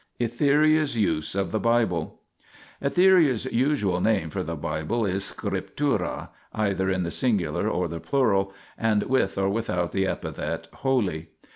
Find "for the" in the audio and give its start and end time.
4.31-4.55